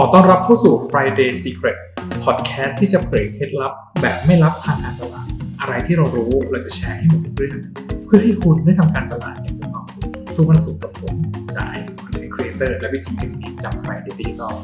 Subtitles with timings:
[0.00, 1.76] อต้อนรับเข้าสู่ Friday Secret
[2.24, 5.28] Podcast ที่จะเผยเคล็ดลับแบบไม่ลับทางการตลาด
[5.60, 7.58] อะไรที่เรารู้เราจะแชร์ให้หมดทุกเรื่อง
[8.06, 11.14] เพื่อให้คุณได้ทำการตลาดอย่างมีความสุขทุกวันศุกร์กับผม
[11.56, 14.54] จ่าย content creator และวิธีการดีจาก Friday Digital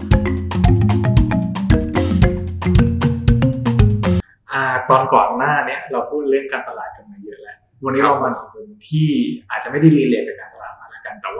[4.90, 9.08] ตอนก่อนหน้าเนี้ยเราพูดเรื่องการตลาดกันมาเยอะแล้ว วันนี้เรามาถึงที่
[9.50, 10.49] อาจจะไม่ได้ relate กับการ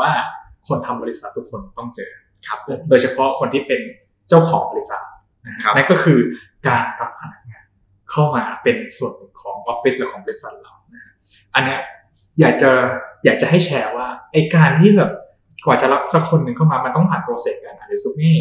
[0.00, 0.30] วกันแต่ว่า
[0.68, 2.10] คนทำบริษัททุกคนต้องเจอ
[2.48, 2.58] ครับ
[2.88, 3.80] โดยเฉพาะคนที่เป็น
[4.28, 5.02] เจ้าของบริษัท
[5.46, 6.18] นะฮะครับนั่นก็คือ
[6.68, 7.64] การรับพนักงาน
[8.10, 11.12] เข้ามาเป็นส่วนหนึ่งของออฟฟิศหรือของบริษัทเรานะฮะ
[11.55, 11.80] อันเนี้ย
[12.41, 12.70] อยากจะ
[13.24, 15.10] อยากจะให้แชร์ว่าไอการที่แบบ
[15.66, 18.32] กว่าจะรับสักคนหนึ่งเข้ามามันต้องผ่าน process การอ่านเรซูเม่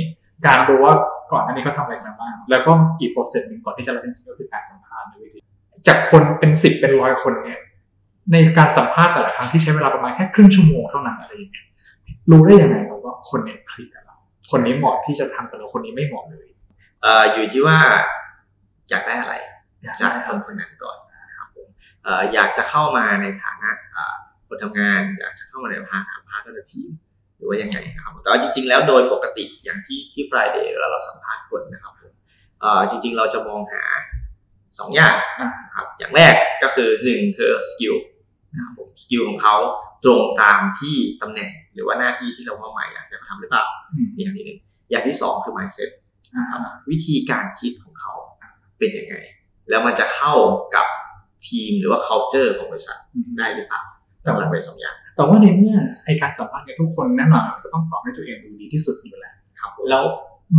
[0.46, 0.94] การดูว่า
[1.32, 5.40] ก่อนอันนี้เขาทำอะไรมาบ้างแล้วก็อีก process หนึ่งก่อนที่จะรับจริงๆก็คือการสัมภาษณ์ในวิธี
[5.88, 7.60] จากคนเป็นสิบเป็นร้อยคนเนี่ย
[8.32, 11.68] ในการสัมภาษณ์แต่ละครั้งที่ใช้เวลาประมาณแค่ครึ่งชั่วโมงเท่านั้นอะไรอย่างเงี้ย
[12.32, 14.16] รู้ได้ยังไงครับว่าคนเนี่ยคลิกกับเรา
[14.52, 16.48] คนนี้เหมาะที่จะทำกับเราคนนี้ไม่เหมาะเลย
[17.02, 17.78] เอ่ออยู่ที่ว่า
[18.90, 19.36] อยากได้อะไร
[19.84, 20.98] อยากจากได้คนคนนั้นก่อน
[21.30, 21.68] นะครับผม
[22.04, 24.16] เอ่ออยากจะเข้ามาในฐานะเอ่อ
[24.48, 26.90] คนทำงานอยากจะเข้ามาในฐานะ partner ทีม
[27.38, 32.14] หรือว่ายังไงนะครับแต่ว่าจริง ๆ แล้วโดยปกติอย่างที่ที่ Friday เวลาเราสัมภาษณ์คนนะครับผม
[32.62, 33.84] เอ่อจริง ๆ เราจะมองหา
[34.80, 36.36] สองอย่างอ่านะครับอย่างแรก
[36.70, 37.96] ก็คือหนึ่งคือ skill
[38.54, 39.56] นะครับผม skill ของเขา
[40.04, 44.60] ตรงตามที่ตำแหน่งหรือว่าหน้าที่ที่เรามอบหมายอยากจะมาทำหรือเปล่าอืมนี่อย่างที่หนึ่ง
[44.92, 45.90] อย่างที่สองคือ mindset
[46.36, 46.60] อ่าครับ
[46.92, 48.14] วิธีการคิดของเขา
[48.80, 49.16] เป็นยังไง
[49.70, 50.34] แล้วมันจะเข้า
[50.76, 50.88] กับ
[51.48, 53.82] ทีมหรือว่า culture ของบริษัทอืมได้หรือเปล่า
[54.26, 60.04] ต้องหลักไปสองอย่าง แต่ว่าในเมื่อไอการสัมภาษณ์เนี่ยทุกคนแน่นอนก็ต้องตอบให้ตัวเองดูดีที่สุดอยู่แล้วครับผมแล้ว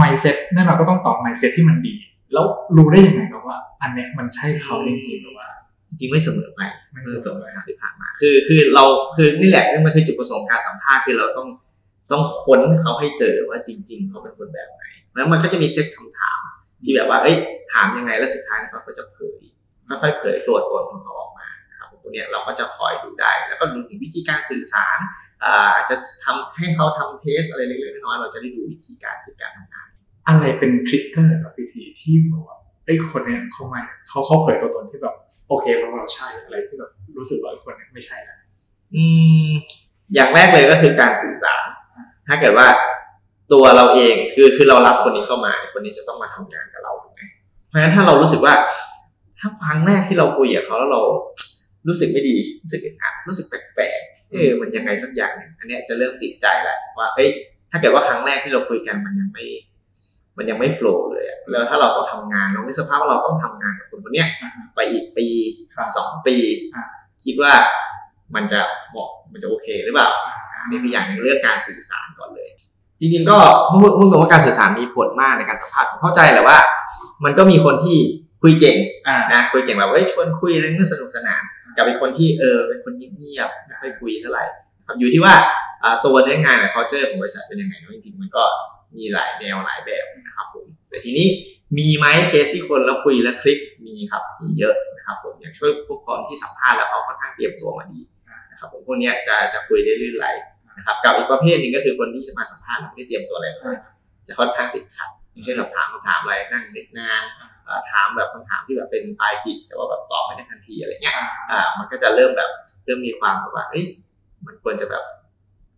[0.00, 1.94] mindset แน่นอนก็ต้องตอบ mindset ที่มันดี
[2.32, 2.44] แล้ว
[2.76, 5.48] รู้ได้ยังไงครับว่า อันเนี้ยมันใช่เขาจริงๆหรือว่า
[5.90, 6.60] จริงๆไม่เสมอไป
[6.92, 8.84] ไม่ไม่เสเสมมออไปไปที่ผ่านมา คือคือเรา
[9.16, 11.48] คือนี่แหละนี่มันคือจุดประสงค์การสัมภาษณ์คือเราต้อง
[12.12, 14.82] ต้องค้นเขาให้เจอว่าจริง ๆ เขาเป็นคนแบบไหน
[15.14, 16.40] แล้วมันก็จะมีเซตคำถาม
[16.84, 17.36] ที่แบบว่าเอ้ย
[17.72, 19.40] ถามยังไงแล้วสุดท้ายเขาก็จะเผย
[20.02, 24.98] ค่อยๆเผยตัวตนของเขาออกมานะครับตรงเนี้ยเราก็จะคอยดูได้ แล้วก็ดูถึงวิธีการสื่อสาร
[25.44, 29.88] อ่าอาจจะทำให้เขาทำเทสอะไรเล็กๆน้อยๆเราจะได้ดูวิธีการจิตการทำงาน
[30.28, 35.16] อะไรเป็นทริกเกอร์กับวิธีที่บอกว่าไอ้ยคนเนี้ยเขามาเขาเขาเผยตัวตนที่แบบ
[35.50, 38.38] โอเคเราเราใช่อะไรที่แบบรู้สึกว่าคนนี้ยไม่ใช่แล้ว
[38.94, 39.04] อื
[39.48, 39.50] ม
[40.14, 41.64] อย่างแรกเลยก็คือการสื่อสาร
[42.28, 42.66] ถ้าเกิดว่า
[43.52, 47.20] ตัวเราเองคือคือเรารับคนนี้เข้ามา คนนี้จะต้องมาทำงานกับเราถูกไหม
[47.68, 48.54] เพราะฉะนั้นถ้าเรารู้สึกว่า
[49.38, 51.00] ถ้าครั้งแรกที่เราคุยกับเขาแล้วเรา
[51.88, 57.30] รู้สึกไม่ดีรู้สึกอึดอัดรู้สึกแปลกๆเออมันยังไงสักอย่างหนึ่งอันนี้จะเริ่มติดใจแล้วว่าเอ้ย
[57.70, 59.44] ถ้าเกิดว่าครั้งแรกที่เราคุยกันมันยังไม่
[60.40, 65.26] มันยังไม่โฟล์เลยอะแล้วถ้าเราต้องทำงานเราในกสภาพว่าเราต้องทำงานกับคนคนเนี้ยอ่าฮะไปอีกปี
[65.74, 66.36] ครับสองปี
[66.74, 66.82] อ่า
[67.24, 67.52] คิดว่า
[68.34, 70.08] มันจะเหมาะมันจะโอเคหรือเปล่า
[70.62, 72.48] อันนี้คืออย่างหนึ่งเรื่องการสื่อสารก่อนเลย
[73.00, 73.38] จริงๆก็
[73.72, 76.58] พูดพูดตรงว่าการสื่อสารมีผลมากในการสัมภาษณ์ผมเข้าใจแหละว่า
[77.24, 77.98] มันก็มีคนที่
[78.42, 78.76] คุยเก่ง
[79.08, 81.42] อ่านะคุยเก่งแบบเอ้ยชวนคุยอะไรเรื่องสนุกสนาน
[81.76, 84.44] กับอีกคนที่เออเป็นคนเงียบๆไม่ค่อยคุยเท่าไหร่
[84.86, 85.34] ครับอยู่ที่ว่า
[85.82, 88.44] อ่าตัวเนื้องานกับ culture ของบริษัทเป็นยังไงเนอะจริงๆมันก็
[88.96, 91.28] มีหลายแนวหลายแบบนะครับผมแต่ทีนี้
[91.78, 98.00] มีไหมเคสที่คนแล้วคุยแล้วคลิกมีครับมีเยอะนะครับผมอย่างช่วยพวกคนที่สัมภาษณ์แล้วเขาค่อนข้างเตรียมตัวมาดี
[98.50, 100.26] นะครับผมพวกเนี้ยจะจะคุยได้ลื่นไหล
[100.78, 103.78] นะครับกับอีกประเภทหนึ่งก็คือคนที่จะมาสัมภาษณ์แล้วไม่ได้เตรียมตัวอะไรเลย
[104.28, 107.22] จะค่อนข้างติดขัดอย่างเช่นเราถามคำถามอะไรนั่งนึกนาน
[107.64, 111.16] เอ่อถามแบบคำถามที่แบบเป็นปลายปิด แต่ว่าแบบตอบไม่ได้ทันทีอะไรเงี้ย
[111.50, 112.50] อ่ามันก็จะเริ่มแบบ
[112.84, 113.84] เริ่มมีความแบบว่าเอ้ย
[114.46, 115.04] มันควรจะแบบ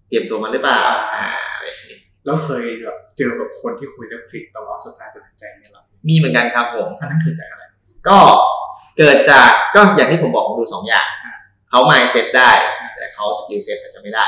[0.08, 0.80] เตรียมตัวมาหรือเปล่า
[1.14, 7.64] อ่าอะไรอย่างงี้ แล้วเคยแบบเจอแบบคนที่คุยแล้วคลิกแต่ว่าสุดท้ายตัดสินใจไม่รับมีเหมือนกันครับผมอันนั้นเกิดจากอะไร
[8.08, 8.18] ก็
[8.98, 11.06] เกิดจากก็อย่างที่ผมบอกผมดูสองอย่าง
[11.70, 12.50] เขา mindset ได้
[12.96, 14.26] แต่เขา skill set อาจจะไม่ได้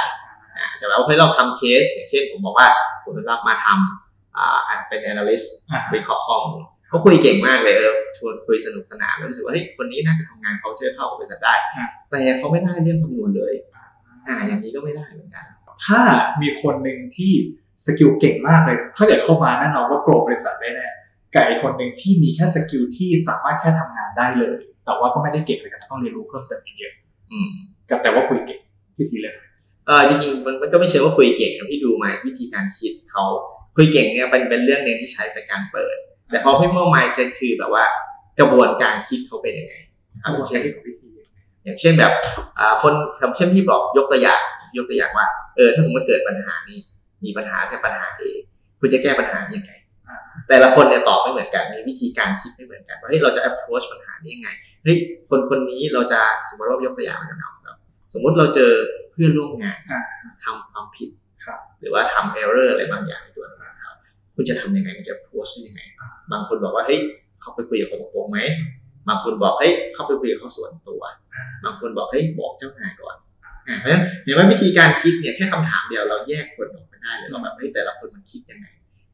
[0.57, 2.69] อ่าอาจจะแบบว่าเฮ้ยเราทำเคส อย่างเช่นผมบอกว่า
[3.05, 11.55] ผมรับมาทำอ่าเป็น analyst อ่าวิเคราะห์ข้อมูลเขาคุยเก่งมากเลยเออชวนคุยสนุกสนานแล้วรู้สึกว่าเฮ้ยคนนี้น่าจะทำงานเขาเชื่อเข้ากับบริษัทได้
[12.11, 13.55] แต่เขาไม่ได้เรื่องคำนวณเลย
[14.29, 15.45] อ่าอย่างนี้ก็ไม่ได้เหมือนกัน
[15.87, 16.01] ถ้า
[16.43, 17.33] มีคนหนึ่งที่
[17.85, 20.89] skill เก่งมากเลย ถ้าเกิดเข้ามาแน่นอนว่า grow บริษัทได้แน่
[21.35, 26.95] กับอีกคนหนึ่งที่มีแค่ skill ที่สามารถแค่ทำงานได้เลย แต่ว่าก็ไม่ได้เก่งเลยกันต้องเรียนรู้เพิ่มเติมอีกเยอะ
[27.33, 27.51] อืม
[27.91, 28.61] กับแต่ว่าคุยเก่ง
[28.99, 29.35] พิธีเลย
[29.87, 33.25] เออจริงๆมันมันก็ไม่เชิงว่าคุยเก่งนะพี่ดูมาวิธีการคิดเขา
[33.77, 35.97] คุยเก่งเนี่ยเป็นเป็นเรื่องหนึ่งที่ใช้เป็นการเปิด
[36.31, 37.85] แต่พอพี่เมื่อ mindset คือแบบว่า
[38.39, 39.75] กระบวนการคิดเขาเป็นยังไง
[40.23, 41.09] ครับอย่างใช้เช่นที่ของพิธี
[41.65, 42.13] อย่างเช่นแบบ
[42.59, 44.41] อ่าคนอย่างเช่นที่บอกยกตัวอย่าง
[44.77, 46.79] ยกตัวอย่างว่าเออถ้าสมมติเกิดปัญหานี้
[47.25, 48.23] มีปัญหาจากปัญหา A
[48.81, 49.73] คุณจะแก้ปัญหายังไง
[50.09, 50.17] อ่า
[50.49, 54.49] แต่ละคนเนี่ยตอบไม่เหมือนกัน มีวิธีการคิดไม่เหมือนกันว่าเฮ้ยเราจะ approach ปัญหานี้ยังไง
[54.85, 54.97] เฮ้ย
[55.31, 57.77] คนคนนี้เราจะสมมติว่ายกตัวอย่างนะครับแบบ
[58.15, 58.73] สมมติเราเจอ
[59.13, 60.01] เพื่อนร่วมงานอ่า
[60.45, 61.09] ทำความผิด
[61.45, 63.97] ครับหรือว่าทำเออร์เรอร์อะไรบางอย่างในตัวนั้นครับ
[64.35, 65.81] คุณจะทำยังไงคุณจะโพสต์ยังไง
[66.33, 67.01] บางคนบอกว่าเฮ้ย
[67.41, 68.39] เขาไปคุยกับเขาตรงๆไหม
[69.09, 71.03] บางคนบอกเฮ้ยเขาไปคุยกับเขาส่วนตัว
[71.65, 73.24] บางคนบอกเฮ้ยบอกเจ้านายก่อนอ่า
[73.81, 78.67] เพราะฉะนั้นเห็นว่าวิธีการคิดเนี่ยแค่คำถามเดียวเราแยกคนออกมาได้เลยว่าแบบเฮ้ยแต่ละคนมันคิดยังไง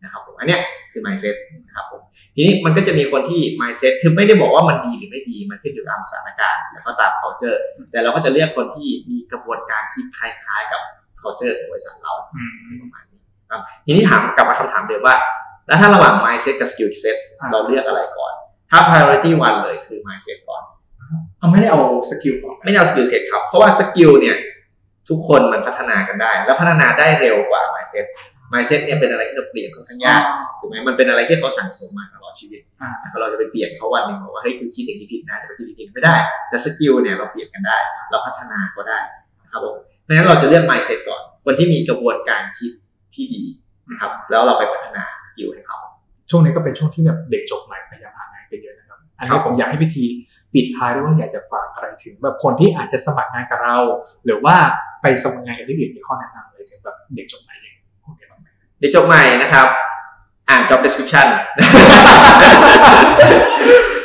[0.03, 0.61] นะครับผมอันเนี้ย
[0.93, 1.37] คือ mindset
[1.67, 2.01] นะครับผม
[2.35, 7.59] ทีนี้มันก็จะมีคนที่ mindset คือไม่ได้บอกว่ามันดีหรือไม่ดี มันขึ้นอยู่ตามสถานการณ์แล้วก็ตาม culture
[7.91, 10.81] แต่เราก็จะเลือกคนที่มีกระบวนการคิดคล้ายๆ กับ
[11.23, 12.13] culture ของบริษัทเรา
[12.83, 13.21] ประมาณนี้
[13.51, 15.17] ครับทีนี้ถามกลับมาคำถามเดิมว่า
[15.67, 17.17] แล้วถ้าระหว่าง mindset กับ skill set
[17.53, 18.33] เราเลือกอะไรก่อน
[18.71, 20.63] ถ้า priority one เลยคือ mindset ก่อน
[21.39, 21.81] เอาไม่ได้เอา
[22.11, 24.37] สกิลก่อนไม่ได้เอา skill set ครับเพราะว่า skill เนี่ย
[25.09, 28.07] ทุกคนมันพัฒนากันได้ แล้วพัฒนาได้เร็วกว่า mindset
[28.53, 30.23] mindset เนี่ยเป็นอะไรที่เราเปลี่ยนค่อนข้างยาก
[30.61, 32.91] ถูกไหมมันเป็นอะไรที่เขาสั่งสมมาตลอดชีวิตอ่า
[33.21, 36.17] เราจะไปเปลี่ยนเขาวันหนึ่งบอกว่าเฮ้ยคุณคิดอย่างนี้ผิดนะจะไปคิดอย่างนี้ผิดไม่ได้
[36.49, 37.77] แต่ skill เนี่ยเราเปลี่ยนกันได้
[38.11, 38.99] เราพัฒนาก็ได้
[39.45, 42.73] นะครับผมเพราะฉะนั้นเราจะเลือก mindset ก่อน คนที่มีกระบวนการคิด
[43.15, 43.45] ที่ดี
[43.91, 45.79] นะครับแล้วเราไปพัฒนา skill ให้เขา
[46.31, 50.05] ช่วงนี้ก็เป็นช่วงที่แบบเด็กจบใหม่พยายามหางานกันเยอะนะครับอันนี้ครับผมอยากให้พิธี
[50.55, 53.77] ปิดท้ายด้วยว่าอยากจะฝากอะไรถึงแบบคนที่อาจจะสมัครงานกับเรา
[54.25, 54.57] หรือว่า
[55.03, 58.47] ไปสมัครงานกับที่อื่นมีข้อแนะนำอะไรถึงแบบเด็กจบใหม่อย่างพวกนี้บ้างไหม
[58.81, 59.67] เด็กจบใหม่นะครับ
[60.49, 61.27] อ่าน job description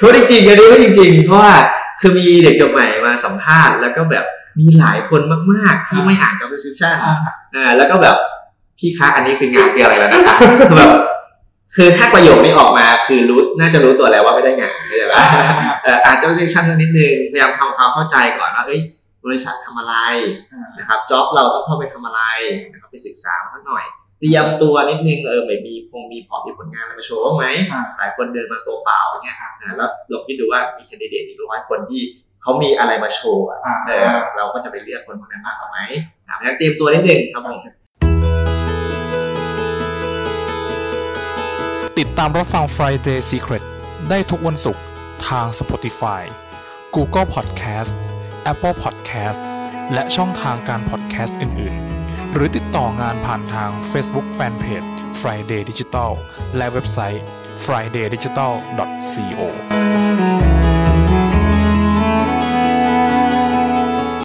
[0.02, 1.54] พูดจริงๆอันนี้พูดจริงๆ เพราะว่า
[2.02, 4.26] คือมีเด็กจบใหม่มาสัมภาษณ์แล้วก็แบบ
[4.60, 5.22] มีหลายคน
[5.54, 7.14] มากๆ ที่ไม่อ่าน job description อ่า
[7.56, 8.16] อ่าแล้วก็แบบ
[8.80, 10.36] พี่คะอันนี้คืองานคืออะไรแล้วนะคะ
[10.70, 10.92] คือแบบ
[11.75, 15.19] คือถ้าประโยคนี้ออกมาคือรู้น่าจะรู้ตัวแล้วว่าไม่ได้งานเข้าใจปะ
[15.83, 18.81] เอ่ออ่าน job description สักนิดนึงพยายามทำความเข้าใจก่อนว่าเอ้ย
[19.25, 19.95] บริษัททำอะไร
[20.54, 22.22] อ่านะครับจ็อบเราต้องเข้าไปทำอะไร
[22.72, 23.83] นะครับไปศึกษามาสักหน่อย
[24.19, 32.01] เตรียมตัวนิดนึงเออไม่มีพงมีพอร์ตมีผลงานอะไรมาโชว์บ้างไหมอ่าหลายคนเดินมาตัวเปล่าเนี่ยอ่าแล้วลองคิดดูว่ามีแคนดิเดตอีกร้อยคนที่
[32.42, 34.07] เขามีอะไรมาโชว์อะอ่าเออ
[34.38, 35.80] เราก็จะไปเลือกคนพวกนั้นมากกว่าไหม
[36.27, 37.57] อ่าเพราะฉะนั้นเตรียมตัวนิดนึงครับผม
[42.02, 43.64] ติดตามรับฟัง Friday Secret
[44.10, 44.84] ได้ทุกวันศุกร์
[45.28, 46.22] ทาง Spotify
[46.96, 47.92] Google Podcast
[48.52, 49.40] Apple Podcast
[49.94, 51.76] และช่องทางการ podcast อื่น
[52.06, 54.90] ๆ หรือติดต่องานผ่านทาง Facebook Fanpage
[55.22, 56.12] Friday Digital
[56.58, 57.24] และเว็บไซต์
[57.64, 59.40] fridaydigital.co